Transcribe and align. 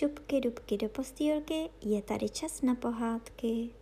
šupky 0.00 0.40
dubky 0.40 0.76
do 0.76 0.88
postýlky, 0.88 1.70
je 1.82 2.02
tady 2.02 2.28
čas 2.28 2.62
na 2.62 2.74
pohádky. 2.74 3.74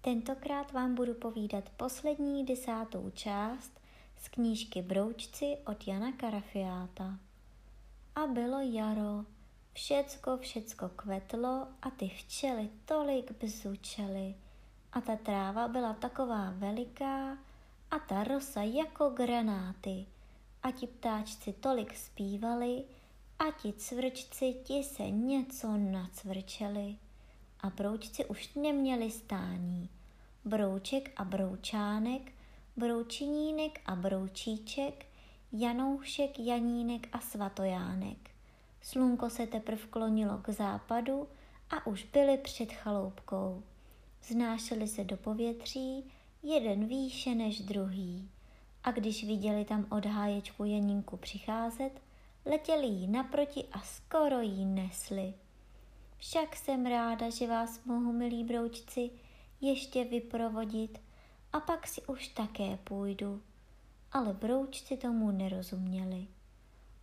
Tentokrát 0.00 0.72
vám 0.72 0.94
budu 0.94 1.14
povídat 1.14 1.70
poslední 1.76 2.44
desátou 2.44 3.10
část 3.10 3.80
z 4.16 4.28
knížky 4.28 4.82
Broučci 4.82 5.56
od 5.66 5.88
Jana 5.88 6.12
Karafiáta. 6.12 7.18
A 8.14 8.26
bylo 8.26 8.60
jaro, 8.60 9.24
všecko, 9.72 10.36
všecko 10.36 10.88
kvetlo 10.88 11.68
a 11.82 11.90
ty 11.90 12.08
včely 12.08 12.70
tolik 12.84 13.32
bzučely. 13.32 14.34
A 14.92 15.00
ta 15.00 15.16
tráva 15.16 15.68
byla 15.68 15.92
taková 15.94 16.50
veliká 16.50 17.38
a 17.90 17.98
ta 17.98 18.24
rosa 18.24 18.62
jako 18.62 19.10
granáty. 19.10 20.06
A 20.62 20.70
ti 20.70 20.86
ptáčci 20.86 21.52
tolik 21.52 21.96
zpívali 21.96 22.84
a 23.38 23.44
ti 23.62 23.72
cvrčci 23.72 24.54
ti 24.64 24.82
se 24.82 25.10
něco 25.10 25.76
nacvrčeli. 25.76 26.96
A 27.60 27.70
broučci 27.70 28.24
už 28.24 28.54
neměli 28.54 29.10
stání. 29.10 29.88
Brouček 30.44 31.12
a 31.16 31.24
broučánek, 31.24 32.32
broučinínek 32.76 33.80
a 33.86 33.96
broučíček, 33.96 35.06
Janoušek, 35.52 36.38
Janínek 36.38 37.08
a 37.12 37.20
Svatojánek. 37.20 38.30
Slunko 38.82 39.30
se 39.30 39.46
teprve 39.46 39.86
klonilo 39.90 40.38
k 40.38 40.48
západu 40.48 41.28
a 41.70 41.86
už 41.86 42.04
byli 42.04 42.38
před 42.38 42.72
chaloupkou. 42.72 43.62
Znášeli 44.22 44.88
se 44.88 45.04
do 45.04 45.16
povětří, 45.16 46.04
jeden 46.42 46.86
výše 46.86 47.34
než 47.34 47.60
druhý. 47.60 48.30
A 48.88 48.90
když 48.90 49.24
viděli 49.24 49.64
tam 49.64 49.86
od 49.90 50.06
háječku 50.06 50.64
Janinku 50.64 51.16
přicházet, 51.16 51.90
letěli 52.46 52.86
jí 52.86 53.06
naproti 53.06 53.64
a 53.72 53.80
skoro 53.80 54.40
jí 54.40 54.64
nesli. 54.64 55.34
Však 56.16 56.56
jsem 56.56 56.86
ráda, 56.86 57.30
že 57.30 57.46
vás 57.46 57.84
mohu, 57.84 58.12
milí 58.12 58.44
broučci, 58.44 59.10
ještě 59.60 60.04
vyprovodit 60.04 61.00
a 61.52 61.60
pak 61.60 61.86
si 61.86 62.02
už 62.02 62.28
také 62.28 62.78
půjdu. 62.84 63.42
Ale 64.12 64.32
broučci 64.32 64.96
tomu 64.96 65.30
nerozuměli. 65.30 66.26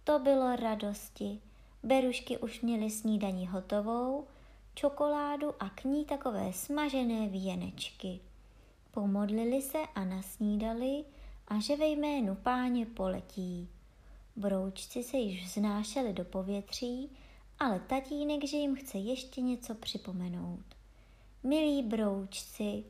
To 0.03 0.19
bylo 0.19 0.56
radosti. 0.56 1.41
Berušky 1.83 2.38
už 2.38 2.61
měly 2.61 2.89
snídaní 2.89 3.47
hotovou, 3.47 4.28
čokoládu 4.73 5.53
a 5.59 5.69
k 5.69 5.83
ní 5.83 6.06
takové 6.06 6.53
smažené 6.53 7.28
věnečky. 7.28 8.19
Pomodlili 8.91 9.61
se 9.61 9.80
a 9.95 10.06
nasnídali 10.06 11.06
a 11.47 11.59
že 11.59 11.75
ve 11.75 11.88
jménu 11.88 12.35
páně 12.35 12.85
poletí. 12.85 13.69
Broučci 14.35 15.03
se 15.03 15.17
již 15.17 15.45
vznášeli 15.45 16.13
do 16.13 16.25
povětří, 16.25 17.09
ale 17.59 17.79
tatínek, 17.79 18.47
že 18.47 18.57
jim 18.57 18.75
chce 18.75 18.97
ještě 18.97 19.41
něco 19.41 19.75
připomenout. 19.75 20.66
Milí 21.43 21.83
broučci, 21.83 22.83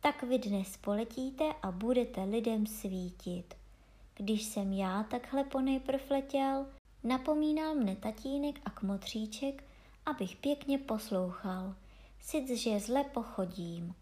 tak 0.00 0.22
vy 0.22 0.38
dnes 0.38 0.76
poletíte 0.76 1.44
a 1.62 1.72
budete 1.72 2.24
lidem 2.24 2.66
svítit. 2.66 3.54
Když 4.16 4.44
jsem 4.44 4.72
já 4.72 5.02
takhle 5.02 5.44
ponejprv 5.44 6.10
letěl, 6.10 6.66
napomínal 7.04 7.74
mne 7.74 7.96
tatínek 7.96 8.60
a 8.64 8.70
kmotříček, 8.70 9.64
abych 10.06 10.36
pěkně 10.36 10.78
poslouchal, 10.78 11.74
sic, 12.20 12.50
že 12.50 12.80
zle 12.80 13.04
pochodím. 13.04 13.94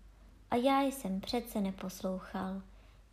A 0.51 0.57
já 0.57 0.83
jsem 0.83 1.21
přece 1.21 1.61
neposlouchal. 1.61 2.63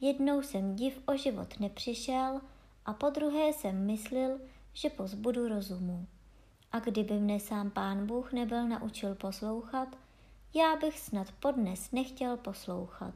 Jednou 0.01 0.41
jsem 0.41 0.75
div 0.75 0.99
o 1.05 1.17
život 1.17 1.59
nepřišel 1.59 2.41
a 2.85 2.93
po 2.93 3.09
druhé 3.09 3.53
jsem 3.53 3.85
myslil, 3.85 4.39
že 4.73 4.89
pozbudu 4.89 5.47
rozumu. 5.47 6.07
A 6.71 6.79
kdyby 6.79 7.13
mne 7.13 7.39
sám 7.39 7.71
pán 7.71 8.07
Bůh 8.07 8.33
nebyl 8.33 8.67
naučil 8.67 9.15
poslouchat, 9.15 9.97
já 10.53 10.75
bych 10.75 10.99
snad 10.99 11.31
podnes 11.31 11.91
nechtěl 11.91 12.37
poslouchat. 12.37 13.13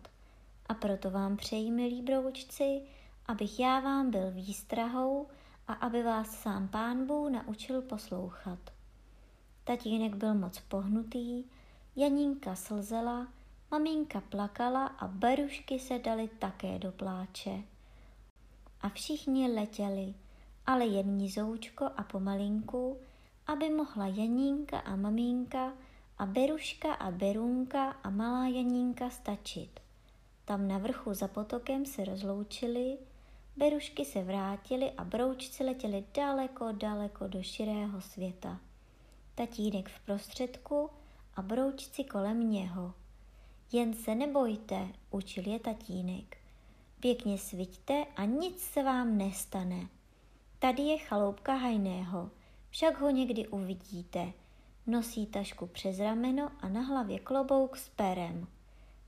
A 0.66 0.74
proto 0.74 1.12
vám 1.12 1.38
přeji, 1.38 1.72
milí 1.72 2.02
broučci, 2.02 2.82
abych 3.26 3.60
já 3.60 3.80
vám 3.80 4.12
byl 4.12 4.32
výstrahou 4.32 5.28
a 5.68 5.74
aby 5.74 6.04
vás 6.04 6.42
sám 6.42 6.68
pán 6.68 7.08
Bůh 7.08 7.30
naučil 7.32 7.82
poslouchat. 7.82 8.60
Tatínek 9.64 10.16
byl 10.16 10.34
moc 10.34 10.60
pohnutý, 10.60 11.44
Janínka 11.96 12.56
slzela, 12.56 13.28
maminka 13.72 14.22
plakala 14.22 14.86
a 14.86 15.08
berušky 15.08 15.80
se 15.80 16.00
dali 16.00 16.28
také 16.28 16.80
do 16.80 16.92
pláče. 16.92 17.64
A 18.82 18.90
všichni 18.90 19.52
letěli, 19.52 20.14
ale 20.66 20.86
jen 20.86 21.18
nizoučko 21.18 21.86
a 21.98 22.04
pomalinku, 22.04 22.98
aby 23.48 23.70
mohla 23.70 24.08
Janínka 24.08 24.80
a 24.80 24.96
maminka 24.96 25.74
a 26.18 26.26
Beruška 26.26 26.94
a 26.94 27.12
Berunka 27.12 27.92
a 28.04 28.10
malá 28.10 28.48
Janínka 28.48 29.10
stačit. 29.10 29.80
Tam 30.46 30.68
na 30.68 30.78
vrchu 30.78 31.14
za 31.14 31.28
potokem 31.28 31.86
se 31.86 32.06
rozloučili, 32.06 32.98
Berušky 33.58 34.06
se 34.06 34.24
vrátily 34.24 34.92
a 34.92 35.04
broučci 35.04 35.64
letěli 35.64 36.06
daleko, 36.14 36.72
daleko 36.72 37.28
do 37.28 37.44
širého 37.44 38.02
světa. 38.02 38.60
Tatínek 39.36 39.90
v 39.90 40.00
prostředku 40.00 40.90
a 41.36 41.42
broučci 41.42 42.04
kolem 42.04 42.52
něho. 42.52 42.94
Jen 43.72 43.94
se 43.94 44.16
nebojte, 44.16 44.88
učil 45.12 45.48
je 45.48 45.60
tatínek. 45.60 46.38
Pěkně 47.00 47.38
sviťte 47.38 48.06
a 48.16 48.26
nic 48.26 48.60
se 48.60 48.84
vám 48.84 49.18
nestane. 49.18 49.88
Tady 50.60 50.84
je 50.84 50.98
chaloupka 50.98 51.54
hajného, 51.54 52.32
však 52.70 53.02
ho 53.02 53.10
někdy 53.10 53.48
uvidíte– 53.48 54.34
Nosí 54.88 55.26
tašku 55.26 55.68
přes 55.68 56.00
rameno 56.00 56.52
a 56.60 56.70
na 56.70 56.82
hlavě 56.82 57.20
klobouk 57.20 57.78
s 57.78 57.90
perem. 57.90 58.48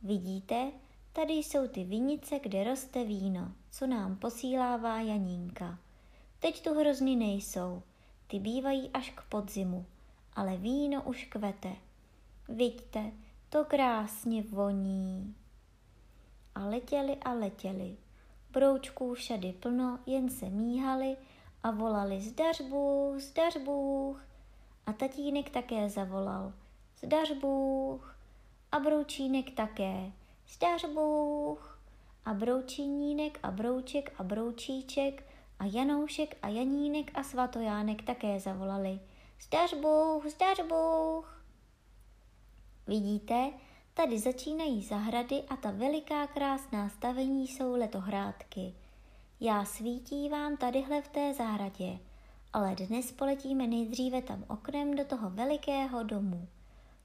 Vidíte, 0.01 0.71
tady 1.13 1.33
jsou 1.33 1.67
ty 1.67 1.83
vinice, 1.83 2.39
kde 2.39 2.63
roste 2.63 3.03
víno, 3.03 3.51
co 3.71 3.87
nám 3.87 4.15
posílává 4.15 5.01
Janínka. 5.01 5.79
Teď 6.39 6.63
tu 6.63 6.73
hrozny 6.73 7.15
nejsou, 7.15 7.81
ty 8.27 8.39
bývají 8.39 8.89
až 8.93 9.09
k 9.09 9.21
podzimu, 9.21 9.85
ale 10.33 10.57
víno 10.57 11.03
už 11.03 11.25
kvete. 11.25 11.75
Vidíte, 12.49 13.11
to 13.49 13.65
krásně 13.65 14.43
voní. 14.43 15.35
A 16.55 16.65
letěli 16.65 17.17
a 17.17 17.33
letěli. 17.33 17.97
Broučků 18.51 19.13
všady 19.13 19.53
plno, 19.53 19.99
jen 20.05 20.29
se 20.29 20.49
míhali 20.49 21.17
a 21.63 21.71
volali 21.71 22.21
zdař 22.21 22.61
Bůh, 22.61 23.19
zdař 23.19 23.57
Bůh. 23.57 24.25
A 24.85 24.93
tatínek 24.93 25.49
také 25.49 25.89
zavolal. 25.89 26.53
Zdař 26.99 27.31
Bůh. 27.31 28.17
A 28.71 28.79
broučínek 28.79 29.51
také. 29.51 30.11
Zdař 30.47 30.85
Bůh. 30.93 31.79
A 32.25 32.33
broučinínek 32.33 33.39
a 33.43 33.51
brouček 33.51 34.13
a 34.17 34.23
broučíček 34.23 35.23
a 35.59 35.65
Janoušek 35.65 36.37
a 36.41 36.47
Janínek 36.47 37.11
a 37.13 37.23
Svatojánek 37.23 38.01
také 38.01 38.39
zavolali. 38.39 38.99
Zdař 39.41 39.73
Bůh, 39.73 40.25
zdař 40.25 40.61
Bůh. 40.69 41.36
Vidíte, 42.87 43.51
tady 43.93 44.19
začínají 44.19 44.83
zahrady 44.83 45.43
a 45.49 45.55
ta 45.55 45.71
veliká 45.71 46.27
krásná 46.27 46.89
stavení 46.89 47.47
jsou 47.47 47.75
letohrádky. 47.75 48.73
Já 49.39 49.65
svítí 49.65 50.29
vám 50.29 50.57
tadyhle 50.57 51.01
v 51.01 51.07
té 51.07 51.33
zahradě 51.33 51.99
ale 52.57 52.75
dnes 52.75 53.11
poletíme 53.11 53.67
nejdříve 53.67 54.21
tam 54.21 54.45
oknem 54.47 54.95
do 54.95 55.05
toho 55.05 55.29
velikého 55.29 56.03
domu. 56.03 56.47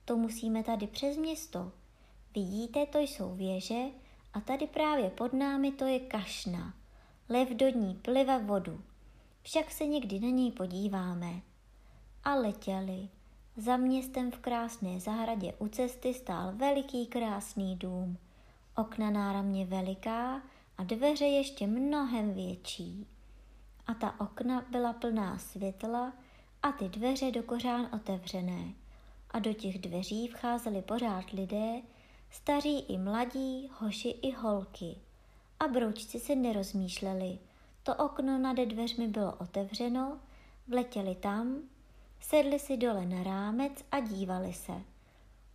To 0.04 0.16
musíme 0.16 0.64
tady 0.64 0.86
přes 0.86 1.16
město. 1.16 1.72
Vidíte, 2.34 2.86
to 2.86 2.98
jsou 2.98 3.34
věže 3.34 3.82
a 4.32 4.40
tady 4.40 4.66
právě 4.66 5.10
pod 5.10 5.32
námi 5.32 5.72
to 5.72 5.84
je 5.84 6.00
kašna. 6.00 6.74
Lev 7.28 7.48
do 7.48 7.68
ní 7.68 7.94
plive 7.94 8.38
vodu. 8.38 8.80
Však 9.42 9.70
se 9.70 9.86
někdy 9.86 10.20
na 10.20 10.28
něj 10.28 10.52
podíváme. 10.52 11.40
A 12.24 12.34
letěli. 12.34 13.08
Za 13.56 13.76
městem 13.76 14.30
v 14.30 14.38
krásné 14.38 15.00
zahradě 15.00 15.52
u 15.58 15.68
cesty 15.68 16.14
stál 16.14 16.52
veliký 16.56 17.06
krásný 17.06 17.76
dům. 17.76 18.18
Okna 18.76 19.10
náramně 19.10 19.66
veliká 19.66 20.42
a 20.78 20.84
dveře 20.84 21.24
ještě 21.24 21.66
mnohem 21.66 22.34
větší 22.34 23.06
a 23.86 23.94
ta 23.94 24.20
okna 24.20 24.64
byla 24.70 24.92
plná 24.92 25.38
světla 25.38 26.12
a 26.62 26.72
ty 26.72 26.88
dveře 26.88 27.30
do 27.30 27.42
kořán 27.42 27.88
otevřené. 27.92 28.72
A 29.30 29.38
do 29.38 29.52
těch 29.52 29.78
dveří 29.78 30.28
vcházeli 30.28 30.82
pořád 30.82 31.30
lidé, 31.30 31.82
staří 32.30 32.78
i 32.80 32.98
mladí, 32.98 33.70
hoši 33.78 34.08
i 34.08 34.32
holky. 34.32 34.96
A 35.60 35.68
broučci 35.68 36.20
se 36.20 36.36
nerozmýšleli. 36.36 37.38
To 37.82 37.94
okno 37.94 38.38
nad 38.38 38.56
dveřmi 38.56 39.08
bylo 39.08 39.32
otevřeno, 39.32 40.18
vletěli 40.68 41.14
tam, 41.14 41.62
sedli 42.22 42.58
si 42.58 42.76
dole 42.76 43.06
na 43.06 43.22
rámec 43.22 43.72
a 43.90 44.00
dívali 44.00 44.52
se. 44.52 44.72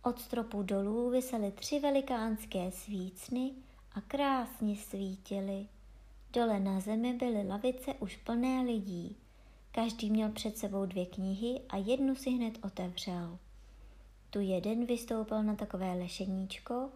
Od 0.02 0.20
stropu 0.20 0.62
dolů 0.62 1.10
visely 1.10 1.52
tři 1.52 1.80
velikánské 1.80 2.70
svícny 2.70 3.52
a 3.92 4.00
krásně 4.00 4.76
svítily. 4.76 5.66
Dole 6.32 6.60
na 6.60 6.80
zemi 6.80 7.14
byly 7.14 7.48
lavice 7.48 7.94
už 7.94 8.16
plné 8.16 8.62
lidí. 8.62 9.16
Každý 9.72 10.10
měl 10.10 10.32
před 10.32 10.58
sebou 10.58 10.86
dvě 10.86 11.06
knihy 11.06 11.60
a 11.68 11.76
jednu 11.76 12.14
si 12.14 12.30
hned 12.30 12.58
otevřel. 12.64 13.38
Tu 14.30 14.40
jeden 14.40 14.86
vystoupil 14.86 15.42
na 15.42 15.54
takové 15.54 15.92
lešeníčko, 15.92 16.90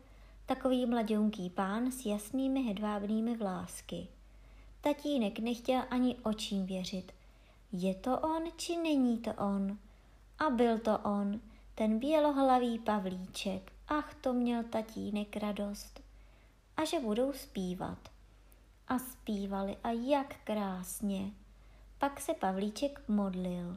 takový 0.47 0.87
mladounký 0.87 1.51
pán 1.51 1.93
s 1.93 2.07
jasnými 2.07 2.63
hedvábnými 2.63 3.37
vlásky. 3.37 4.09
Tatínek 4.81 5.39
nechtěl 5.39 5.83
ani 5.91 6.17
očím 6.17 6.67
věřit. 6.67 7.13
Je 7.73 7.95
to 7.95 8.19
on, 8.19 8.43
či 8.57 8.77
není 8.77 9.19
to 9.19 9.33
on? 9.33 9.79
A 10.39 10.51
byl 10.51 10.79
to 10.79 10.99
on, 10.99 11.41
ten 11.75 11.99
bělohlavý 11.99 12.79
Pavlíček. 12.79 13.73
Ach, 13.89 14.15
to 14.15 14.33
měl 14.33 14.63
tatínek 14.63 15.37
radost. 15.37 16.01
A 16.77 16.85
že 16.85 17.01
budou 17.01 17.33
zpívat. 17.33 17.99
A 18.89 18.99
zpívali 18.99 19.77
a 19.85 19.91
jak 19.91 20.37
krásně. 20.45 21.31
Pak 21.99 22.21
se 22.21 22.35
Pavlíček 22.35 23.03
modlil, 23.09 23.77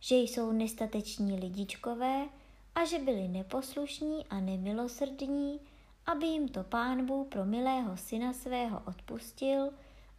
že 0.00 0.16
jsou 0.16 0.52
nestateční 0.52 1.40
lidičkové 1.40 2.28
a 2.74 2.84
že 2.84 2.98
byli 2.98 3.28
neposlušní 3.28 4.26
a 4.26 4.40
nemilosrdní, 4.40 5.60
aby 6.06 6.26
jim 6.26 6.48
to 6.48 6.64
pán 6.64 7.06
Bůh 7.06 7.28
pro 7.28 7.44
milého 7.44 7.96
syna 7.96 8.32
svého 8.32 8.82
odpustil 8.86 9.70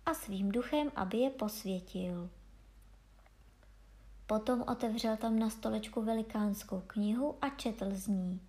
a 0.05 0.13
svým 0.13 0.51
duchem, 0.51 0.91
aby 0.95 1.17
je 1.17 1.29
posvětil. 1.29 2.29
Potom 4.27 4.63
otevřel 4.67 5.17
tam 5.17 5.39
na 5.39 5.49
stolečku 5.49 6.01
velikánskou 6.01 6.83
knihu 6.87 7.35
a 7.41 7.49
četl 7.49 7.85
z 7.91 8.07
ní. 8.07 8.41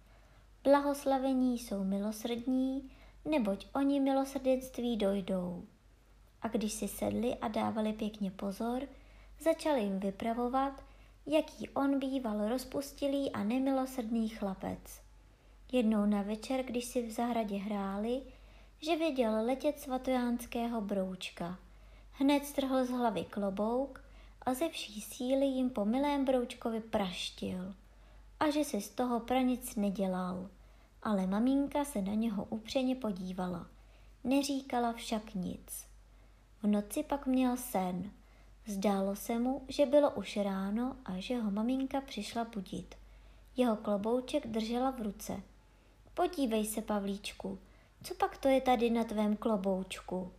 Blahoslavení 0.65 1.59
jsou 1.59 1.85
milosrdní, 1.85 2.91
neboť 3.25 3.67
oni 3.75 4.01
milosrdenství 4.01 4.97
dojdou. 4.97 5.65
A 6.43 6.49
když 6.49 6.73
si 6.73 6.89
sedli 6.89 7.35
a 7.35 7.49
dávali 7.49 7.93
pěkně 7.93 8.31
pozor, 8.31 8.83
začali 9.41 9.81
jim 9.81 10.01
vypravovat, 10.01 10.85
jaký 11.27 11.69
on 11.69 11.99
býval 11.99 12.49
rozpustilý 12.49 13.33
a 13.33 13.45
nemilosrdný 13.45 14.29
chlapec. 14.29 15.01
Jednou 15.73 16.07
na 16.07 16.23
večer, 16.23 16.63
když 16.63 16.85
si 16.85 17.07
v 17.07 17.11
zahradě 17.11 17.57
hráli, 17.57 18.23
že 18.81 18.97
viděl 18.97 19.47
letět 19.47 19.81
svatojánského 19.81 20.81
broučka. 20.81 21.59
Hned 22.13 22.45
strhl 22.45 22.85
z 22.85 22.91
hlavy 22.91 23.25
klobouk 23.25 24.08
a 24.49 24.55
ze 24.55 24.69
vší 24.69 25.01
síly 25.01 25.47
jim 25.47 25.71
po 25.71 25.85
milém 25.85 26.25
broučkovi 26.25 26.81
praštil. 26.81 27.75
A 28.41 28.51
že 28.51 28.65
si 28.65 28.81
z 28.81 28.91
toho 28.91 29.21
pranic 29.21 29.77
nedělal. 29.77 30.49
Ale 31.03 31.27
maminka 31.27 31.85
se 31.85 32.03
na 32.03 32.15
něho 32.15 32.45
upřeně 32.45 32.95
podívala. 32.95 33.67
Neříkala 34.25 34.93
však 34.93 35.35
nic. 35.35 35.87
V 36.63 36.67
noci 36.67 37.03
pak 37.03 37.27
měl 37.27 37.57
sen. 37.57 38.11
Zdálo 38.67 39.17
se 39.17 39.39
mu, 39.39 39.65
že 39.69 39.87
bylo 39.87 40.11
už 40.11 40.37
ráno 40.37 40.97
a 41.05 41.13
že 41.19 41.41
ho 41.41 41.51
maminka 41.51 42.01
přišla 42.01 42.45
budit. 42.45 42.95
Jeho 43.57 43.77
klobouček 43.77 44.47
držela 44.47 44.91
v 44.91 45.03
ruce. 45.03 45.43
Podívej 46.15 46.67
se, 46.67 46.83
Pavlíčku, 46.83 47.59
co 48.03 48.15
pak 48.15 48.37
to 48.37 48.49
je 48.49 48.61
tady 48.61 48.91
na 48.91 49.05
tvém 49.05 49.37
kloboučku? 49.37 50.33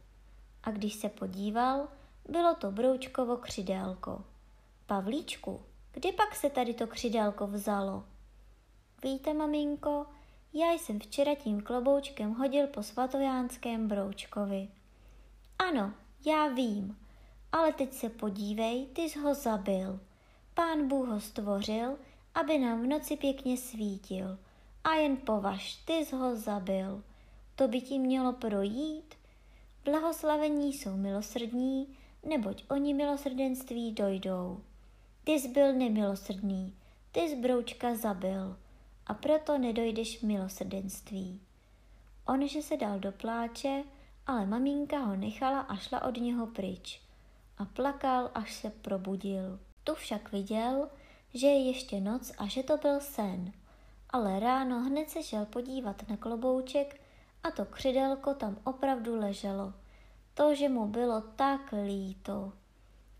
A 0.64 0.72
když 0.72 0.94
se 0.94 1.10
podíval, 1.10 1.88
bylo 2.30 2.56
to 2.56 2.72
broučkovo 2.72 3.38
křidélko. 3.38 4.24
Pavlíčku, 4.86 5.62
kdy 5.92 6.12
pak 6.12 6.36
se 6.36 6.50
tady 6.50 6.74
to 6.74 6.88
křidélko 6.88 7.48
vzalo? 7.48 8.04
Víte, 9.04 9.34
maminko, 9.34 10.06
já 10.54 10.72
jsem 10.72 11.00
včera 11.00 11.36
tím 11.36 11.62
kloboučkem 11.62 12.34
hodil 12.34 12.68
po 12.68 12.84
svatojánském 12.84 13.88
broučkovi. 13.88 14.68
Ano, 15.60 15.94
já 16.26 16.48
vím, 16.48 16.98
ale 17.52 17.74
teď 17.74 17.94
se 17.94 18.10
podívej, 18.10 18.86
ty 18.86 19.02
jsi 19.02 19.20
ho 19.20 19.34
zabil. 19.34 20.00
Pán 20.54 20.88
Bůh 20.88 21.08
ho 21.08 21.20
stvořil, 21.20 21.98
aby 22.36 22.60
nám 22.60 22.82
v 22.82 22.88
noci 22.88 23.18
pěkně 23.18 23.58
svítil. 23.58 24.40
A 24.84 24.94
jen 24.94 25.18
považ, 25.18 25.76
ty 25.76 25.94
jsi 25.94 26.16
ho 26.16 26.36
zabil. 26.36 27.04
To 27.56 27.68
by 27.68 27.82
ti 27.82 28.00
mělo 28.00 28.34
projít. 28.34 29.16
Blahoslavení 29.86 30.74
jsou 30.74 30.98
milosrdní, 30.98 31.98
neboť 32.24 32.64
oni 32.70 32.94
milosrdenství 32.94 33.92
dojdou. 33.92 34.62
Ty 35.24 35.32
jsi 35.32 35.48
byl 35.48 35.74
nemilosrdný, 35.74 36.76
ty 37.12 37.30
zbroučka 37.30 37.96
zabil 37.96 38.58
a 39.08 39.14
proto 39.14 39.58
nedojdeš 39.58 40.22
milosrdenství. 40.22 41.42
On, 42.26 42.48
že 42.48 42.62
se 42.62 42.78
dal 42.78 43.00
do 43.00 43.12
pláče, 43.12 43.84
ale 44.28 44.46
maminka 44.46 44.98
ho 44.98 45.16
nechala 45.16 45.60
a 45.60 45.76
šla 45.76 46.04
od 46.04 46.18
něho 46.18 46.48
pryč 46.48 47.02
a 47.58 47.66
plakal, 47.66 48.32
až 48.34 48.54
se 48.54 48.70
probudil. 48.70 49.60
Tu 49.84 49.96
však 49.96 50.32
viděl, 50.32 50.90
že 51.34 51.48
je 51.48 51.68
ještě 51.68 52.02
noc 52.02 52.32
a 52.38 52.48
že 52.48 52.64
to 52.64 52.78
byl 52.78 53.00
sen, 53.00 53.52
ale 54.10 54.40
ráno 54.40 54.80
hned 54.80 55.10
se 55.10 55.24
šel 55.24 55.46
podívat 55.46 56.10
na 56.10 56.18
klobouček 56.18 57.02
a 57.44 57.52
to 57.52 57.66
křidelko 57.66 58.34
tam 58.34 58.58
opravdu 58.64 59.20
leželo– 59.20 59.74
to, 60.40 60.56
že 60.56 60.70
mu 60.70 60.88
bylo 60.88 61.22
tak 61.22 61.74
líto. 61.86 62.54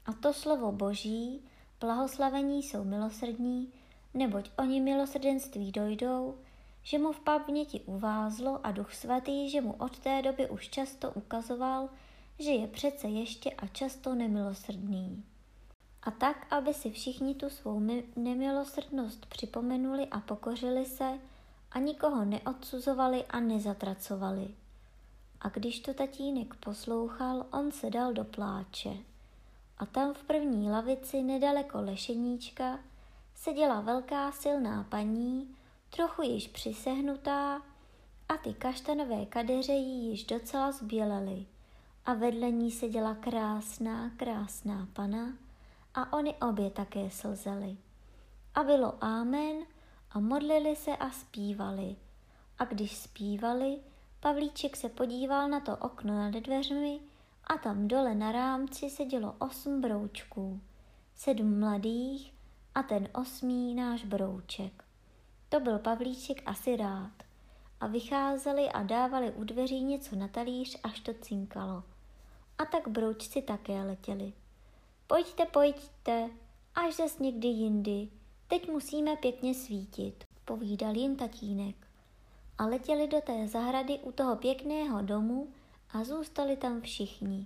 A 0.06 0.14
to 0.14 0.34
slovo 0.34 0.72
boží, 0.72 1.42
blahoslavení 1.80 2.64
jsou 2.64 2.84
milosrdní, 2.84 3.74
neboť 4.14 4.52
oni 4.58 4.82
milosrdenství 4.82 5.72
dojdou, 5.72 6.38
že 6.84 7.00
mu 7.00 7.12
v 7.12 7.20
paměti 7.20 7.82
uvázlo 7.86 8.60
a 8.64 8.72
duch 8.72 8.94
svatý, 8.94 9.50
že 9.50 9.62
mu 9.62 9.74
od 9.74 10.00
té 10.00 10.22
doby 10.22 10.50
už 10.50 10.70
často 10.70 11.12
ukazoval, 11.12 11.90
že 12.40 12.52
je 12.52 12.68
přece 12.68 13.08
ještě 13.08 13.52
a 13.52 13.68
často 13.68 14.16
nemilosrdný. 14.16 15.24
A 16.04 16.12
tak, 16.12 16.54
aby 16.54 16.74
si 16.74 16.92
všichni 16.92 17.36
tu 17.36 17.50
svou 17.50 17.80
nemilosrdnost 18.16 19.26
připomenuli 19.26 20.08
a 20.08 20.20
pokořili 20.20 20.86
se 20.86 21.20
a 21.72 21.80
nikoho 21.80 22.26
neodsuzovali 22.26 23.26
a 23.26 23.40
nezatracovali. 23.40 24.56
A 25.42 25.50
když 25.50 25.80
to 25.80 25.94
tatínek 25.94 26.56
poslouchal, 26.56 27.46
on 27.52 27.72
se 27.72 27.90
dal 27.90 28.14
do 28.14 28.24
pláče. 28.24 28.98
A 29.78 29.86
tam 29.86 30.14
v 30.14 30.24
první 30.24 30.72
lavici 30.72 31.22
nedaleko 31.22 31.82
lešeníčka 31.82 32.80
seděla 33.36 33.82
velká 33.82 34.32
silná 34.32 34.84
paní, 34.90 35.56
trochu 35.90 36.22
již 36.22 36.48
přisehnutá 36.48 37.62
a 38.30 38.38
ty 38.38 38.54
kaštanové 38.54 39.26
kadeře 39.26 39.74
jí 39.74 40.10
již 40.10 40.24
docela 40.24 40.72
zbělely. 40.72 41.46
A 42.06 42.14
vedle 42.14 42.52
ní 42.52 42.72
seděla 42.72 43.16
krásná, 43.16 44.12
krásná 44.18 44.88
pana 44.94 45.34
a 45.94 46.14
oni 46.14 46.36
obě 46.36 46.70
také 46.70 47.10
slzeli. 47.10 47.78
A 48.56 48.64
bylo 48.64 49.04
ámen 49.04 49.56
a 50.12 50.20
modlili 50.20 50.76
se 50.76 50.98
a 50.98 51.12
zpívali. 51.12 51.96
A 52.60 52.66
když 52.66 52.98
zpívali, 52.98 53.80
Pavlíček 54.22 54.78
se 54.78 54.90
podíval 54.90 55.50
na 55.50 55.60
to 55.60 55.78
okno 55.78 56.14
nad 56.14 56.34
dveřmi 56.34 57.00
a 57.44 57.58
tam 57.58 57.88
dole 57.88 58.16
na 58.16 58.32
rámci 58.32 58.90
sedělo 58.90 59.36
osm 59.40 59.82
broučků, 59.82 60.62
sedm 61.16 61.60
mladých 61.60 62.34
a 62.76 62.84
ten 62.84 63.08
osmý 63.14 63.76
náš 63.76 64.06
brouček. 64.06 64.84
To 65.50 65.60
byl 65.60 65.80
Pavlíček 65.80 66.42
asi 66.46 66.76
rád. 66.76 67.12
A 67.82 67.88
vycházeli 67.88 68.70
a 68.70 68.84
dávali 68.84 69.32
u 69.32 69.44
dveří 69.44 69.84
něco 69.84 70.16
na 70.16 70.28
talíř, 70.28 70.80
až 70.84 71.00
to 71.00 71.14
cinkalo. 71.14 71.84
A 72.58 72.66
tak 72.66 72.88
broučci 72.88 73.42
také 73.42 73.84
letěli. 73.84 74.34
Pojďte, 75.08 75.46
pojďte, 75.46 76.30
až 76.76 76.96
zas 76.96 77.20
někdy 77.20 77.48
jindy. 77.48 78.10
Teď 78.48 78.70
musíme 78.72 79.16
pěkně 79.16 79.54
svítit, 79.54 80.24
povídal 80.46 80.96
jim 80.96 81.16
tatínek 81.16 81.89
a 82.60 82.66
letěli 82.66 83.08
do 83.08 83.22
té 83.22 83.48
zahrady 83.48 84.00
u 84.00 84.12
toho 84.12 84.36
pěkného 84.36 85.02
domu 85.02 85.48
a 85.90 86.04
zůstali 86.04 86.58
tam 86.58 86.82
všichni. 86.82 87.46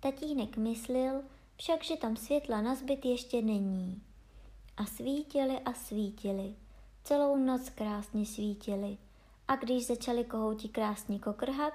Tatínek 0.00 0.56
myslil 0.56 1.22
však, 1.56 1.84
že 1.84 1.96
tam 1.96 2.16
světla 2.16 2.60
na 2.60 2.74
zbyt 2.74 3.04
ještě 3.04 3.42
není. 3.42 4.02
A 4.76 4.86
svítili 4.86 5.60
a 5.60 5.72
svítili. 5.72 6.54
Celou 7.04 7.36
noc 7.36 7.70
krásně 7.70 8.26
svítili. 8.26 8.96
A 9.48 9.56
když 9.56 9.86
začali 9.86 10.24
kohouti 10.24 10.68
krásně 10.68 11.18
kokrhat, 11.18 11.74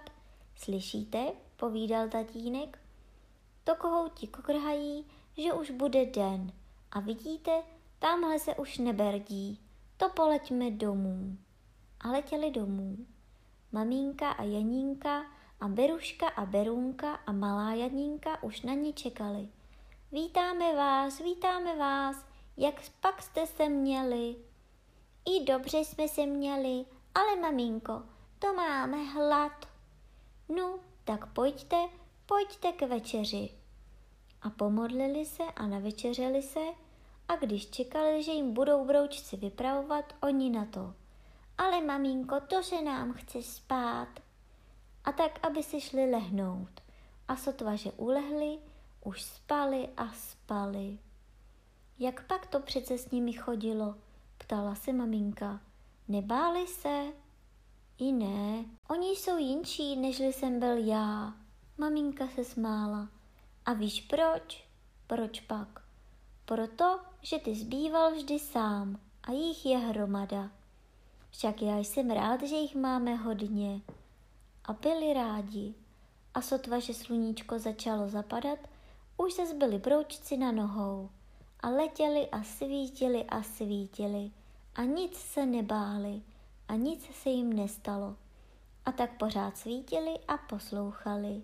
slyšíte, 0.55 1.32
povídal 1.58 2.10
tatínek, 2.10 2.79
to 3.63 3.75
kohouti 3.75 4.27
kokrhají, 4.27 5.05
že 5.38 5.53
už 5.53 5.72
bude 5.72 6.05
den. 6.05 6.51
A 6.91 7.00
vidíte, 7.00 7.63
tamhle 8.00 8.39
se 8.39 8.55
už 8.55 8.77
neberdí, 8.77 9.60
to 9.98 10.10
poleďme 10.10 10.72
domů 10.72 11.38
a 12.00 12.12
letěli 12.12 12.52
domů. 12.52 12.98
Mamínka 13.72 14.32
a 14.32 14.44
Janínka 14.44 15.25
a 15.60 15.68
Beruška 15.68 16.28
a 16.28 16.46
Berunka 16.46 17.16
a 17.16 17.32
malá 17.32 17.74
Janínka 17.74 18.44
už 18.44 18.62
na 18.62 18.74
ní 18.74 18.94
čekali. 18.94 19.50
Vítáme 20.12 20.75
vás, 20.75 21.20
vítáme 21.20 21.75
vás, 21.75 22.25
jak 22.58 22.75
pak 23.02 23.22
jste 23.22 23.48
se 23.48 23.70
měli? 23.70 24.36
I 25.25 25.46
dobře 25.46 25.78
jsme 25.78 26.08
se 26.08 26.25
měli, 26.25 26.86
ale 27.16 27.36
maminko, 27.36 28.04
to 28.40 28.54
máme 28.54 29.04
hlad. 29.04 29.66
No, 30.50 30.80
tak 31.04 31.34
pojďte, 31.34 31.78
pojďte 32.25 32.72
k 32.72 32.82
večeři. 32.82 33.50
A 34.42 34.50
pomodlili 34.50 35.25
se 35.25 35.44
a 35.44 35.68
navečeřeli 35.68 36.42
se 36.42 36.60
a 37.28 37.36
když 37.36 37.70
čekali, 37.70 38.24
že 38.24 38.32
jim 38.32 38.54
budou 38.54 38.86
broučci 38.86 39.38
vypravovat, 39.38 40.16
oni 40.22 40.50
na 40.50 40.66
to. 40.66 40.94
Ale 41.57 41.81
maminko, 41.81 42.39
to 42.39 42.63
se 42.63 42.81
nám 42.81 43.13
chce 43.13 43.43
spát. 43.43 44.07
A 45.03 45.12
tak, 45.12 45.47
aby 45.47 45.63
si 45.63 45.81
šli 45.81 46.12
lehnout. 46.12 46.81
A 47.27 47.35
sotva, 47.35 47.75
že 47.75 47.91
ulehli, 47.91 48.59
už 49.03 49.21
spali 49.21 49.89
a 49.97 50.13
spali. 50.13 51.00
Jak 52.00 52.27
pak 52.27 52.47
to 52.47 52.59
přece 52.59 52.97
s 52.97 53.12
nimi 53.12 53.33
chodilo? 53.33 53.95
Ptala 54.38 54.75
se 54.75 54.93
maminka. 54.93 55.62
Nebáli 56.07 56.67
se? 56.67 57.05
I 57.97 58.12
ne, 58.12 58.65
oni 58.89 59.09
jsou 59.09 59.38
jinčí, 59.38 59.95
nežli 59.95 60.33
jsem 60.33 60.59
byl 60.59 60.77
já. 60.77 61.33
Maminka 61.77 62.27
se 62.27 62.43
smála. 62.43 63.09
A 63.65 63.74
víš 63.74 64.01
proč? 64.01 64.67
Proč 65.07 65.39
pak? 65.39 65.81
Proto, 66.45 67.00
že 67.21 67.39
ty 67.39 67.55
zbýval 67.55 68.12
vždy 68.12 68.39
sám 68.39 69.00
a 69.24 69.31
jich 69.31 69.65
je 69.65 69.77
hromada. 69.77 70.51
Však 71.38 71.62
já 71.62 71.77
jsem 71.77 72.10
rád, 72.10 72.44
že 72.44 72.56
jich 72.56 72.75
máme 72.75 73.15
hodně. 73.15 73.82
A 74.65 74.74
byli 74.74 75.13
rádi. 75.13 75.74
A 76.34 76.42
sotva, 76.42 76.80
že 76.80 76.94
sluníčko 76.94 77.60
začalo 77.60 78.10
zapadat, 78.10 78.60
už 79.18 79.34
se 79.34 79.46
zbyli 79.46 79.80
broučci 79.80 80.38
na 80.38 80.51
nohou 80.51 81.10
a 81.60 81.70
letěli 81.70 82.30
a 82.30 82.44
svítili 82.44 83.24
a 83.24 83.44
svítili 83.44 84.32
a 84.75 84.84
nic 84.84 85.18
se 85.18 85.46
nebáli 85.46 86.22
a 86.68 86.75
nic 86.75 87.06
se 87.06 87.30
jim 87.30 87.54
nestalo. 87.54 88.15
A 88.86 88.92
tak 88.92 89.18
pořád 89.18 89.58
svítili 89.58 90.20
a 90.27 90.38
poslouchali. 90.38 91.42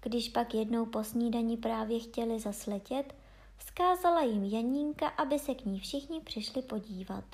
Když 0.00 0.28
pak 0.28 0.54
jednou 0.54 0.86
po 0.86 1.04
snídani 1.04 1.56
právě 1.56 2.00
chtěli 2.00 2.40
zasletět, 2.40 3.14
vzkázala 3.56 4.22
jim 4.22 4.44
Janínka, 4.44 5.08
aby 5.08 5.38
se 5.38 5.54
k 5.54 5.64
ní 5.64 5.80
všichni 5.80 6.20
přišli 6.20 6.62
podívat. 6.62 7.24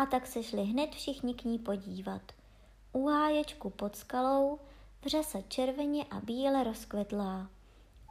A 0.00 0.06
tak 0.06 0.26
se 0.26 0.42
šli 0.42 0.64
hned 0.64 0.90
všichni 0.90 1.34
k 1.34 1.44
ní 1.44 1.58
podívat. 1.58 2.22
U 2.92 3.06
háječku 3.06 3.70
pod 3.70 3.96
skalou 3.96 4.58
vřasa 5.04 5.38
červeně 5.48 6.04
a 6.04 6.20
bíle 6.20 6.64
rozkvetlá 6.64 7.50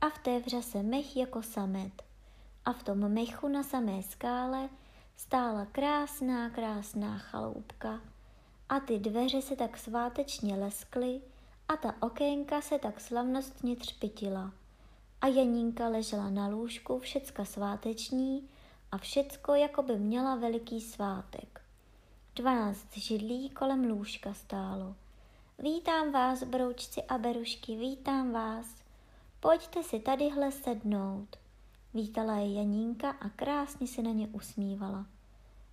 a 0.02 0.10
v 0.10 0.20
té 0.20 0.40
vřase 0.40 0.84
mech 0.84 1.18
jako 1.18 1.44
samet. 1.44 2.04
A 2.66 2.74
v 2.74 2.84
tom 2.84 3.14
mechu 3.14 3.48
na 3.48 3.64
samé 3.64 4.04
skále 4.04 4.70
stála 5.16 5.66
krásná, 5.66 6.50
krásná 6.50 7.18
chaloupka 7.18 8.02
a 8.70 8.80
ty 8.80 9.00
dveře 9.00 9.42
se 9.42 9.56
tak 9.56 9.78
svátečně 9.78 10.56
leskly 10.56 11.22
a 11.68 11.78
ta 11.78 11.96
okénka 12.02 12.62
se 12.62 12.80
tak 12.80 13.00
slavnostně 13.00 13.76
třpitila. 13.76 14.54
A 15.22 15.28
Janínka 15.28 15.88
ležela 15.88 16.30
na 16.30 16.48
lůžku 16.48 17.00
všecka 17.00 17.46
sváteční 17.46 18.50
a 18.92 18.98
všecko 18.98 19.54
jako 19.54 19.84
by 19.84 20.00
měla 20.00 20.36
veliký 20.36 20.82
svátek. 20.82 21.69
Dvanáct 22.40 22.98
židlí 22.98 23.50
kolem 23.50 23.84
lůžka 23.84 24.34
stálo. 24.34 24.96
Vítám 25.58 26.12
vás, 26.12 26.44
broučci 26.44 27.04
a 27.04 27.18
berušky, 27.18 27.76
vítám 27.76 28.32
vás. 28.32 28.66
Pojďte 29.40 29.84
si 29.84 30.00
tadyhle 30.00 30.52
sednout. 30.52 31.38
Vítala 31.94 32.36
je 32.36 32.54
Janínka 32.54 33.10
a 33.10 33.30
krásně 33.30 33.88
se 33.88 34.02
na 34.02 34.12
ně 34.12 34.28
usmívala. 34.28 35.06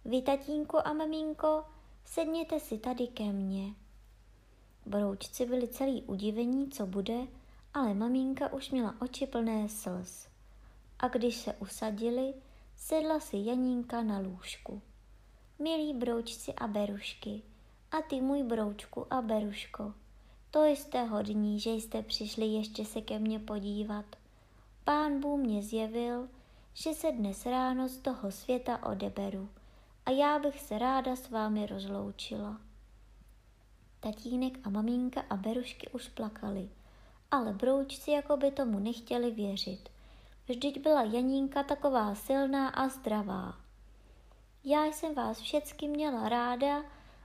Vy, 0.05 0.23
tatínku 0.23 0.87
a 0.87 0.93
mamínko, 0.93 1.65
sedněte 2.05 2.61
si 2.61 2.79
tady 2.79 3.07
ke 3.07 3.25
mně. 3.25 3.75
Broučci 4.87 5.47
byli 5.47 5.69
celý 5.69 6.03
udivení, 6.03 6.71
co 6.71 6.87
bude, 6.87 7.19
ale 7.75 7.95
mamínka 7.95 8.53
už 8.53 8.71
měla 8.71 8.95
oči 9.01 9.27
plné 9.27 9.69
slz. 9.69 10.29
A 10.99 11.09
když 11.09 11.37
se 11.37 11.53
usadili, 11.55 12.35
sedla 12.77 13.21
si 13.21 13.37
Janínka 13.37 14.03
na 14.03 14.19
lůžku. 14.19 14.83
Milí 15.59 15.95
broučci 15.95 16.55
a 16.55 16.67
berušky, 16.67 17.43
a 17.91 18.03
ty 18.03 18.21
můj 18.21 18.43
broučku 18.43 19.07
a 19.13 19.23
beruško, 19.23 19.95
to 20.51 20.65
jste 20.65 21.05
hodní, 21.05 21.61
že 21.61 21.71
jste 21.71 22.03
přišli 22.03 22.47
ještě 22.47 22.85
se 22.85 23.01
ke 23.01 23.19
mně 23.19 23.39
podívat. 23.39 24.05
Pán 24.85 25.21
Bůh 25.21 25.41
mě 25.41 25.63
zjevil, 25.63 26.29
že 26.75 26.95
se 26.95 27.13
dnes 27.13 27.47
ráno 27.47 27.89
z 27.89 27.99
toho 27.99 28.31
světa 28.31 28.87
odeberu 28.87 29.49
a 30.07 30.11
já 30.11 30.39
bych 30.39 30.61
se 30.61 30.79
ráda 30.79 31.17
s 31.17 31.31
vámi 31.31 31.67
rozloučila. 31.67 32.61
Tatínek 34.01 34.67
a 34.67 34.71
maminka 34.71 35.25
a 35.31 35.37
berušky 35.37 35.89
už 35.89 36.09
plakali, 36.09 36.71
ale 37.31 37.53
broučci 37.53 38.11
jako 38.11 38.37
by 38.37 38.51
tomu 38.51 38.79
nechtěli 38.79 39.31
věřit. 39.31 39.89
Vždyť 40.49 40.81
byla 40.81 41.03
Janínka 41.03 41.63
taková 41.63 42.15
silná 42.15 42.69
a 42.69 42.89
zdravá. 42.89 43.66
Já 44.69 44.85
jsem 44.85 45.15
vás 45.15 45.41
všecky 45.41 45.89
měla 45.89 46.29
ráda 46.29 46.85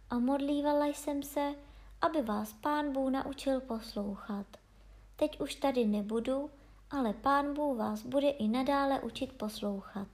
a 0.09 0.19
modlívala 0.19 0.85
jsem 0.85 1.23
se, 1.23 1.55
aby 2.01 2.21
vás 2.21 2.53
pán 2.53 2.93
Bůh 2.93 3.11
naučil 3.11 3.61
poslouchat. 3.61 4.45
Teď 5.15 5.41
už 5.41 5.55
tady 5.55 5.85
nebudu, 5.85 6.49
ale 6.91 7.13
pán 7.13 7.53
Bůh 7.53 7.77
vás 7.77 8.05
bude 8.05 8.29
i 8.29 8.47
nadále 8.47 8.99
učit 9.01 9.33
poslouchat. 9.33 10.07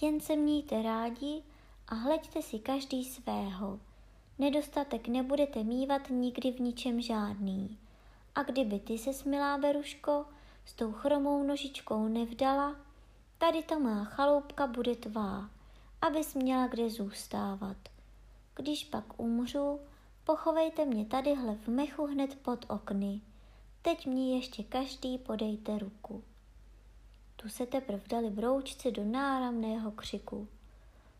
Jen 0.00 0.20
se 0.20 0.36
mějte 0.36 0.82
rádi 0.82 1.42
a 1.88 1.94
hleďte 1.94 2.42
si 2.42 2.58
každý 2.58 3.04
svého. 3.04 3.80
Nedostatek 4.38 5.08
nebudete 5.08 5.64
mývat 5.64 6.10
nikdy 6.10 6.52
v 6.52 6.60
ničem 6.60 7.00
žádný. 7.00 7.78
A 8.34 8.42
kdyby 8.42 8.80
ty 8.80 8.98
se, 8.98 9.12
smilá 9.12 9.58
Beruško, 9.58 10.24
s 10.64 10.72
tou 10.72 10.92
chromou 10.92 11.42
nožičkou 11.42 12.08
nevdala, 12.08 12.76
tady 13.38 13.62
ta 13.62 13.78
má 13.78 14.04
chaloupka 14.04 14.66
bude 14.66 14.96
tvá, 14.96 15.50
abys 16.06 16.34
měla 16.34 16.66
kde 16.66 16.90
zůstávat. 16.90 17.76
Když 18.54 18.84
pak 18.84 19.20
umřu, 19.20 19.80
Pochovejte 20.24 20.84
mě 20.84 21.04
tadyhle 21.04 21.54
v 21.54 21.68
mechu 21.68 22.06
hned 22.06 22.38
pod 22.42 22.66
okny. 22.68 23.20
Teď 23.82 24.06
mě 24.06 24.36
ještě 24.36 24.62
každý 24.62 25.18
podejte 25.18 25.78
ruku. 25.78 26.24
Tu 27.36 27.48
se 27.48 27.66
teprve 27.66 28.02
dali 28.08 28.30
broučci 28.30 28.92
do 28.92 29.04
náramného 29.04 29.90
křiku. 29.90 30.48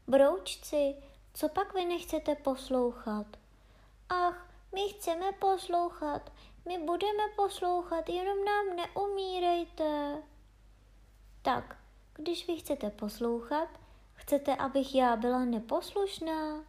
Broučci, 0.06 0.94
co 1.34 1.48
pak 1.48 1.74
vy 1.74 1.84
nechcete 1.84 2.34
poslouchat? 2.34 3.26
Ach, 4.08 4.50
my 4.74 4.88
chceme 4.88 5.32
poslouchat, 5.32 6.32
my 6.68 6.78
budeme 6.78 7.22
poslouchat, 7.36 8.08
jenom 8.08 8.44
nám 8.44 8.76
neumírejte. 8.76 10.22
Tak, 11.42 11.76
když 12.14 12.46
vy 12.46 12.56
chcete 12.56 12.90
poslouchat, 12.90 13.68
chcete, 14.14 14.56
abych 14.56 14.94
já 14.94 15.16
byla 15.16 15.44
neposlušná? 15.44 16.64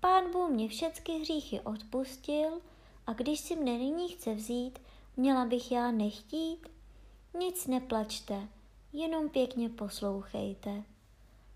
Pán 0.00 0.32
Bůh 0.32 0.50
mě 0.50 0.68
všechny 0.68 1.18
hříchy 1.18 1.60
odpustil 1.60 2.60
a 3.06 3.12
když 3.12 3.40
si 3.40 3.56
mne 3.56 3.72
nyní 3.78 4.08
chce 4.08 4.34
vzít, 4.34 4.78
měla 5.16 5.44
bych 5.44 5.72
já 5.72 5.90
nechtít? 5.90 6.68
Nic 7.38 7.66
neplačte, 7.66 8.48
jenom 8.92 9.28
pěkně 9.28 9.68
poslouchejte. 9.68 10.82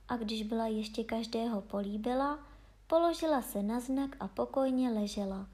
A 0.08 0.16
když 0.16 0.42
byla 0.42 0.66
ještě 0.66 1.04
každého 1.04 1.60
políbila, 1.60 2.38
položila 2.86 3.42
se 3.42 3.62
na 3.62 3.80
znak 3.80 4.16
a 4.20 4.28
pokojně 4.28 4.90
ležela, 4.90 5.48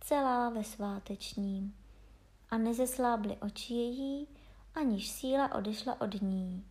celá 0.00 0.50
ve 0.50 0.64
svátečním. 0.64 1.76
A 2.50 2.58
nezeslábly 2.58 3.36
oči 3.36 3.74
její, 3.74 4.28
aniž 4.74 5.10
síla 5.10 5.54
odešla 5.54 6.00
od 6.00 6.22
ní. 6.22 6.64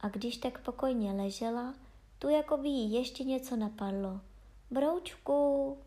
A 0.00 0.08
když 0.08 0.36
tak 0.36 0.58
pokojně 0.58 1.12
ležela, 1.12 1.74
tu 2.18 2.28
jako 2.28 2.56
by 2.56 2.68
jí 2.68 2.92
ještě 2.92 3.24
něco 3.24 3.56
napadlo– 3.56 4.20
Broučku! 4.70 5.78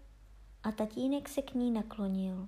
A 0.63 0.72
tatínek 0.72 1.30
se 1.30 1.41
k 1.41 1.53
ní 1.53 1.72
naklonil. 1.72 2.48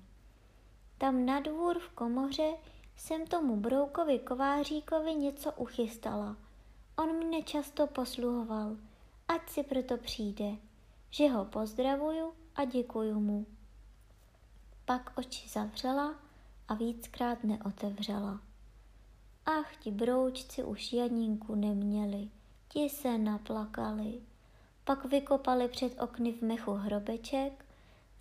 Tam 0.98 1.26
na 1.26 1.40
dvůr 1.40 1.78
v 1.78 1.88
komoře 1.88 2.52
jsem 2.96 3.26
tomu 3.26 3.56
broukovi 3.56 4.18
kováříkovi 4.18 5.14
něco 5.14 5.52
uchystala. 5.52 6.36
On 6.96 7.16
mě 7.16 7.42
často 7.42 7.86
posluhoval, 7.86 8.76
ať 9.28 9.48
si 9.48 9.62
proto 9.62 9.96
přijde, 9.96 10.50
že 11.10 11.28
ho 11.28 11.44
pozdravuju 11.44 12.32
a 12.56 12.64
děkuju 12.64 13.20
mu. 13.20 13.46
Pak 14.84 15.12
oči 15.18 15.48
zavřela 15.48 16.14
a 16.68 16.74
víckrát 16.74 17.44
neotevřela. 17.44 18.40
Ach, 19.46 19.76
ti 19.76 19.90
broučci 19.90 20.64
už 20.64 20.92
Janínku 20.92 21.54
neměli, 21.54 22.28
ti 22.68 22.88
se 22.88 23.18
naplakali. 23.18 24.20
Pak 24.84 25.04
vykopali 25.04 25.68
před 25.68 26.02
okny 26.02 26.32
v 26.32 26.42
mechu 26.42 26.70
hrobeček, 26.70 27.64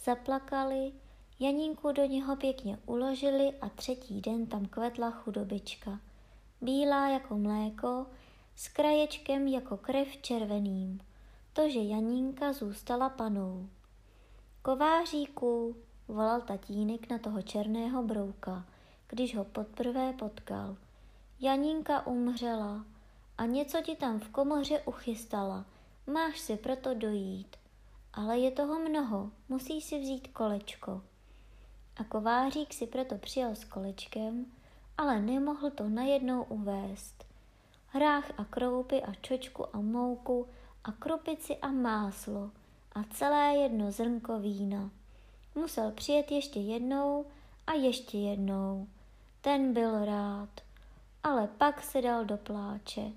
zaplakali, 0.03 0.91
Janínku 1.39 1.91
do 1.91 2.05
něho 2.05 2.35
pěkně 2.35 2.79
uložili 2.85 3.53
a 3.61 3.69
třetí 3.69 4.21
den 4.21 4.47
tam 4.47 4.65
kvetla 4.65 5.11
chudobička. 5.11 5.99
Bílá 6.61 7.09
jako 7.09 7.37
mléko, 7.37 8.05
s 8.55 8.67
kraječkem 8.67 9.47
jako 9.47 9.77
krev 9.77 10.17
červeným. 10.17 10.99
To, 11.53 11.69
že 11.69 11.79
Janínka 11.79 12.53
zůstala 12.53 13.09
panou. 13.09 13.69
Kováříku, 14.61 15.75
volal 16.07 16.41
tatínek 16.41 17.09
na 17.09 17.17
toho 17.17 17.41
černého 17.41 18.03
brouka, 18.03 18.65
když 19.07 19.35
ho 19.35 19.43
poprvé 19.43 20.13
potkal. 20.13 20.77
Janínka 21.43 22.07
umřela 22.07 22.85
a 23.37 23.45
něco 23.45 23.81
ti 23.81 23.95
tam 23.95 24.19
v 24.19 24.29
komoře 24.29 24.79
uchystala. 24.79 25.65
Máš 26.07 26.39
si 26.39 26.57
proto 26.57 26.93
dojít. 26.93 27.55
Ale 28.13 28.39
je 28.39 28.51
toho 28.51 28.79
mnoho, 28.79 29.31
musíš 29.49 29.83
si 29.83 29.99
vzít 29.99 30.27
kolečko. 30.27 31.01
A 31.97 32.03
kovářík 32.03 32.73
si 32.73 32.87
proto 32.87 33.15
přijel 33.17 33.55
s 33.55 33.63
kolečkem, 33.63 34.45
ale 34.97 35.21
nemohl 35.21 35.69
to 35.69 35.89
najednou 35.89 36.43
uvést. 36.43 37.25
Hrách 37.87 38.31
a 38.37 38.45
kroupy 38.45 39.01
a 39.01 39.13
čočku 39.13 39.75
a 39.75 39.81
mouku 39.81 40.47
a 40.83 40.91
krupici 40.91 41.57
a 41.57 41.67
máslo 41.67 42.51
a 42.95 43.03
celé 43.03 43.55
jedno 43.55 43.91
zrnko 43.91 44.39
vína. 44.39 44.89
Musel 45.55 45.91
přijet 45.91 46.31
ještě 46.31 46.59
jednou 46.59 47.25
a 47.67 47.73
ještě 47.73 48.17
jednou. 48.17 48.87
Ten 49.41 49.73
byl 49.73 50.05
rád, 50.05 50.49
ale 51.23 51.47
pak 51.47 51.83
se 51.83 52.01
dal 52.01 52.25
do 52.25 52.37
pláče. 52.37 53.11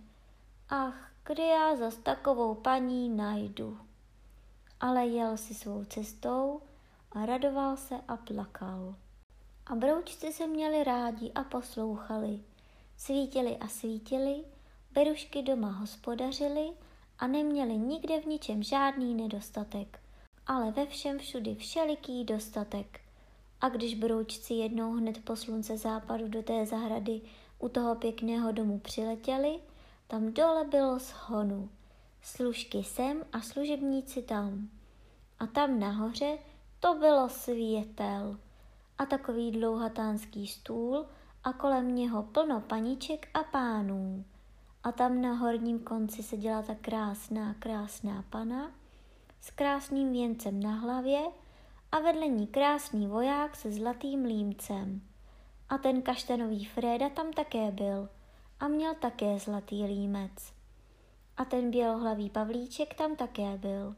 Ach, 0.68 1.10
kde 1.24 1.44
já 1.44 1.76
zas 1.76 1.96
takovou 1.96 2.54
paní 2.54 3.08
najdu? 3.08 3.78
Ale 4.80 5.06
jel 5.06 5.36
si 5.36 5.54
svou 5.54 5.84
cestou 5.84 6.60
a 7.12 7.26
radoval 7.26 7.76
se 7.76 7.94
a 8.08 8.16
plakal. 8.16 8.94
A 9.66 9.74
broučci 9.74 10.32
se 10.32 10.46
měli 10.46 10.84
rádi 10.84 11.32
a 11.32 11.44
poslouchali. 11.44 12.40
Svítili 12.96 13.56
a 13.56 13.68
svítili, 13.68 14.44
berušky 14.92 15.42
doma 15.42 15.70
hospodařili 15.70 16.70
a 17.18 17.26
neměli 17.26 17.76
nikde 17.76 18.20
v 18.20 18.26
ničem 18.26 18.62
žádný 18.62 19.14
nedostatek, 19.14 20.00
ale 20.46 20.70
ve 20.70 20.86
všem 20.86 21.18
všudy 21.18 21.54
všeliký 21.54 22.24
dostatek. 22.24 23.00
A 23.60 23.68
když 23.68 23.94
broučci 23.94 24.54
jednou 24.54 24.92
hned 24.92 25.24
po 25.24 25.36
slunce 25.36 25.76
západu 25.76 26.28
do 26.28 26.42
té 26.42 26.66
zahrady 26.66 27.20
u 27.58 27.68
toho 27.68 27.94
pěkného 27.94 28.52
domu 28.52 28.78
přiletěli, 28.78 29.58
tam 30.08 30.32
dole 30.32 30.64
bylo 30.64 30.98
shonu. 30.98 31.70
Služky 32.22 32.84
sem 32.84 33.24
a 33.32 33.40
služebníci 33.40 34.22
tam. 34.22 34.68
A 35.38 35.46
tam 35.46 35.80
nahoře 35.80 36.38
to 36.80 36.94
bylo 36.94 37.28
světel. 37.28 38.36
A 38.98 39.06
takový 39.06 39.50
dlouhatánský 39.50 40.46
stůl 40.46 41.06
a 41.44 41.52
kolem 41.52 41.94
něho 41.94 42.22
plno 42.22 42.60
paniček 42.60 43.28
a 43.34 43.42
pánů. 43.42 44.24
A 44.82 44.92
tam 44.92 45.22
na 45.22 45.32
horním 45.32 45.78
konci 45.78 46.22
seděla 46.22 46.62
ta 46.62 46.74
krásná, 46.74 47.54
krásná 47.54 48.24
pana 48.30 48.70
s 49.40 49.50
krásným 49.50 50.12
věncem 50.12 50.60
na 50.60 50.74
hlavě 50.74 51.20
a 51.92 52.00
vedle 52.00 52.28
ní 52.28 52.46
krásný 52.46 53.06
voják 53.06 53.56
se 53.56 53.72
zlatým 53.72 54.24
límcem. 54.24 55.00
A 55.68 55.78
ten 55.78 56.02
kaštanový 56.02 56.64
Freda 56.64 57.08
tam 57.08 57.32
také 57.32 57.70
byl 57.70 58.08
a 58.60 58.68
měl 58.68 58.94
také 58.94 59.38
zlatý 59.38 59.84
límec. 59.84 60.52
A 61.36 61.44
ten 61.44 61.70
bělohlavý 61.70 62.30
Pavlíček 62.30 62.94
tam 62.94 63.16
také 63.16 63.58
byl. 63.58 63.96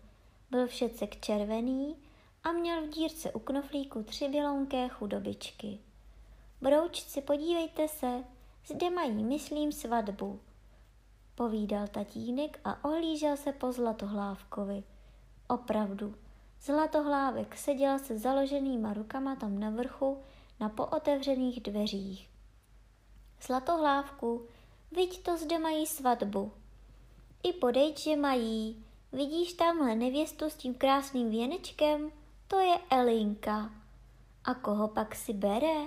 Byl 0.51 0.67
všecek 0.67 1.21
červený 1.21 1.97
a 2.45 2.53
měl 2.53 2.87
v 2.87 2.91
dírce 2.91 3.33
u 3.33 3.39
knoflíku 3.39 4.03
tři 4.03 4.29
bělounké 4.29 4.89
chudobičky. 4.89 5.79
Broučci, 6.61 7.21
podívejte 7.21 7.89
se, 7.89 8.25
zde 8.67 8.91
mají, 8.91 9.25
myslím, 9.25 9.73
svatbu 9.73 10.41
povídal 11.39 11.87
tatínek 11.87 12.61
a 12.65 12.85
ohlížel 12.85 13.37
se 13.37 13.53
po 13.53 13.73
Zlatohlávkovi. 13.73 14.85
Opravdu, 15.49 16.15
Zlatohlávek 16.61 17.57
seděl 17.57 17.99
se 17.99 18.19
založenýma 18.19 18.95
rukama 18.95 19.37
tam 19.37 19.59
na 19.59 19.71
vrchu 19.71 20.19
na 20.61 20.69
pootevřených 20.69 21.61
dveřích. 21.61 22.31
Zlatohlávku, 23.43 24.47
viď 24.93 25.23
to 25.23 25.37
zde 25.37 25.59
mají 25.59 25.87
svatbu. 25.87 26.53
I 27.43 27.53
podejď, 27.53 27.99
že 27.99 28.17
mají. 28.17 28.85
Vidíš 29.13 29.53
tamhle 29.53 29.95
nevěstu 29.95 30.45
s 30.45 30.55
tím 30.55 30.75
krásným 30.75 31.31
věnečkem? 31.31 32.11
To 32.49 32.61
je 32.61 32.79
Elinka. 32.91 33.71
A 34.45 34.55
koho 34.55 34.89
pak 34.89 35.15
si 35.15 35.33
bere? 35.33 35.85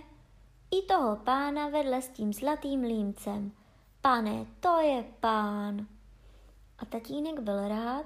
I 0.71 0.81
toho 0.81 1.15
pána 1.15 1.69
vedle 1.69 2.01
s 2.01 2.07
tím 2.07 2.33
zlatým 2.33 2.81
límcem– 2.81 3.51
Pane, 4.01 4.45
to 4.59 4.79
je 4.79 5.05
pán. 5.19 5.87
A 6.79 6.85
tatínek 6.85 7.39
byl 7.39 7.67
rád, 7.67 8.05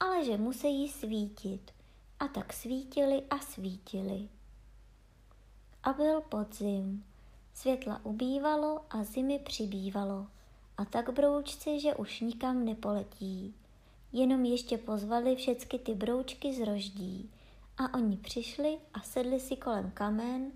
ale 0.00 0.24
že 0.24 0.36
musí 0.36 0.88
svítit. 0.88 1.70
A 2.18 2.28
tak 2.28 2.52
svítili 2.52 3.22
a 3.30 3.38
svítili. 3.38 4.28
A 5.82 5.92
byl 5.92 6.20
podzim. 6.20 7.04
Světla 7.54 8.00
ubývalo 8.04 8.80
a 8.90 9.04
zimy 9.04 9.38
přibývalo. 9.38 10.26
A 10.76 10.84
tak 10.84 11.10
broučci, 11.10 11.80
že 11.80 11.94
už 11.94 12.20
nikam 12.20 12.64
nepoletí. 12.64 13.54
Jenom 14.12 14.44
ještě 14.44 14.78
pozvali 14.78 15.36
všecky 15.36 15.78
ty 15.78 15.94
broučky 15.94 16.54
z 16.54 16.64
roždí. 16.64 17.30
A 17.78 17.94
oni 17.94 18.16
přišli 18.16 18.78
a 18.94 19.00
sedli 19.00 19.40
si 19.40 19.56
kolem 19.56 19.90
kamen 19.90 20.52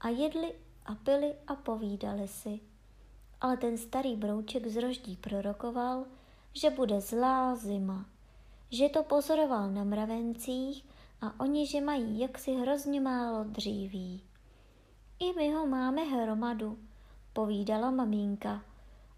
a 0.00 0.08
jedli 0.08 0.52
a 0.86 0.94
pili 0.94 1.34
a 1.46 1.54
povídali 1.54 2.28
si 2.28 2.60
ale 3.40 3.56
ten 3.56 3.78
starý 3.78 4.16
brouček 4.16 4.66
z 4.66 4.76
roždí 4.76 5.16
prorokoval, 5.16 6.04
že 6.52 6.70
bude 6.70 7.00
zlá 7.00 7.56
zima, 7.56 8.06
že 8.70 8.88
to 8.88 9.02
pozoroval 9.02 9.70
na 9.70 9.84
mravencích 9.84 10.84
a 11.20 11.40
oni, 11.40 11.66
že 11.66 11.80
mají 11.80 12.20
jaksi 12.20 12.54
hrozně 12.54 13.00
málo 13.00 13.44
dříví. 13.44 14.22
I 15.22 15.32
my 15.32 15.52
ho 15.52 15.66
máme 15.66 16.02
hromadu, 16.02 16.78
povídala 17.32 17.90
maminka. 17.90 18.64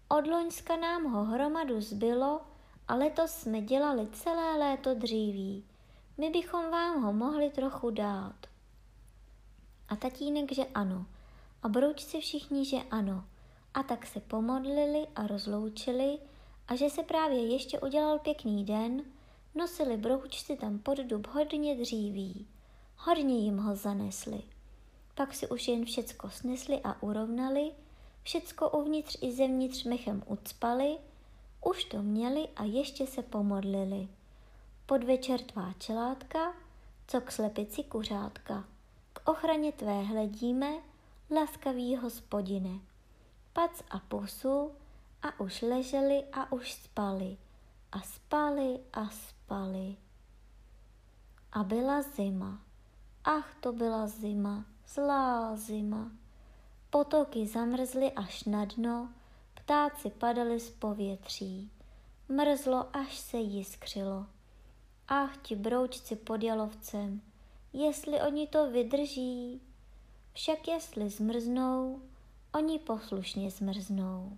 Od 0.07 0.27
Loňska 0.27 0.75
nám 0.75 1.03
ho 1.03 1.23
hromadu 1.23 1.81
zbylo 1.81 2.41
a 2.87 2.95
letos 2.95 3.31
jsme 3.31 3.61
dělali 3.61 4.07
celé 4.07 4.57
léto 4.57 4.93
dříví. 4.93 5.65
My 6.17 6.29
bychom 6.29 6.71
vám 6.71 7.03
ho 7.03 7.13
mohli 7.13 7.49
trochu 7.49 7.89
dát. 7.89 8.35
A 9.89 9.95
tatínek, 9.95 10.51
že 10.51 10.65
ano. 10.65 11.05
A 11.63 11.69
broučci 11.69 12.21
všichni, 12.21 12.65
že 12.65 12.77
ano. 12.91 13.25
A 13.73 13.83
tak 13.83 14.05
se 14.05 14.19
pomodlili 14.19 15.07
a 15.15 15.27
rozloučili 15.27 16.19
a 16.67 16.75
že 16.75 16.89
se 16.89 17.03
právě 17.03 17.53
ještě 17.53 17.79
udělal 17.79 18.19
pěkný 18.19 18.65
den, 18.65 19.03
nosili 19.55 19.97
broučci 19.97 20.55
tam 20.55 20.79
pod 20.79 20.97
dub 20.97 21.27
hodně 21.27 21.75
dříví. 21.75 22.47
Hodně 22.97 23.39
jim 23.39 23.57
ho 23.57 23.75
zanesli. 23.75 24.52
Pak 25.15 25.33
si 25.33 25.47
už 25.47 25.67
jen 25.67 25.85
všecko 25.85 26.29
snesli 26.29 26.81
a 26.83 27.03
urovnali, 27.03 27.71
všecko 28.23 28.69
uvnitř 28.69 29.17
i 29.21 29.31
zevnitř 29.31 29.83
mechem 29.83 30.23
ucpali, 30.25 30.97
už 31.65 31.85
to 31.85 32.01
měli 32.01 32.47
a 32.55 32.63
ještě 32.63 33.07
se 33.07 33.21
pomodlili. 33.21 34.07
Podvečer 34.85 35.41
tvá 35.41 35.73
čelátka, 35.79 36.53
co 37.07 37.21
k 37.21 37.31
slepici 37.31 37.83
kuřátka. 37.83 38.65
K 39.13 39.29
ochraně 39.29 39.71
tvé 39.71 40.03
hledíme, 40.03 40.73
laskavý 41.31 41.95
hospodine 41.95 42.79
pac 43.53 43.83
a 43.89 43.99
pusu 43.99 44.71
a 45.21 45.39
už 45.39 45.61
leželi 45.61 46.23
a 46.33 46.51
už 46.51 46.73
spali 46.73 47.37
a 47.91 48.01
spali 48.01 48.79
a 48.93 49.09
spali. 49.09 49.95
A 51.51 51.63
byla 51.63 52.01
zima. 52.01 52.61
Ach, 53.23 53.55
to 53.59 53.73
byla 53.73 54.07
zima, 54.07 54.65
zlá 54.93 55.55
zima. 55.55 56.11
Potoky 56.89 57.47
zamrzly 57.47 58.11
až 58.11 58.43
na 58.43 58.65
dno, 58.65 59.09
ptáci 59.53 60.09
padali 60.09 60.59
z 60.59 60.69
povětří. 60.69 61.71
Mrzlo, 62.29 62.95
až 62.97 63.17
se 63.17 63.37
jiskřilo. 63.37 64.25
Ach, 65.07 65.37
ti 65.37 65.55
broučci 65.55 66.15
pod 66.15 66.43
jalovcem, 66.43 67.21
jestli 67.73 68.21
oni 68.21 68.47
to 68.47 68.71
vydrží. 68.71 69.61
Však 70.33 70.67
jestli 70.67 71.09
zmrznou, 71.09 72.01
Oni 72.55 72.79
poslušně 72.79 73.51
zmrznou. 73.51 74.37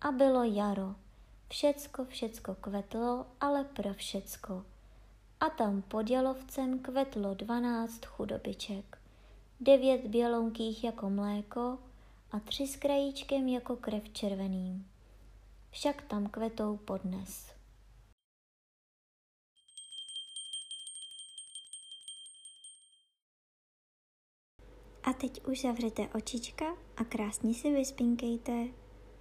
A 0.00 0.12
bylo 0.12 0.44
jaro. 0.44 0.94
Všecko, 1.48 2.04
všecko 2.04 2.54
kvetlo, 2.54 3.26
ale 3.40 3.64
pro 3.64 3.94
všecko. 3.94 4.64
A 5.40 5.50
tam 5.50 5.82
pod 5.82 6.10
jalovcem 6.10 6.78
kvetlo 6.78 7.34
dvanáct 7.34 8.04
chudobiček. 8.04 8.98
Devět 9.64 10.06
bělonkých 10.06 10.84
jako 10.84 11.10
mléko 11.10 11.78
a 12.30 12.40
tři 12.40 12.66
s 12.66 12.76
krajíčkem 12.76 13.48
jako 13.48 13.76
krev 13.76 14.08
červeným. 14.12 14.90
Však 15.70 16.02
tam 16.02 16.26
kvetou 16.26 16.76
podnes. 16.76 17.54
A 25.02 25.12
teď 25.12 25.46
už 25.46 25.60
zavřete 25.60 26.08
očička 26.08 26.64
a 26.96 27.04
krásně 27.04 27.54
si 27.54 27.72
vyspinkejte. 27.72 28.83